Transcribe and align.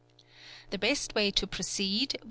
The 0.71 0.79
best 0.79 1.13
way 1.13 1.29
to 1.29 1.45
proceed 1.45 2.13
will. 2.13 2.19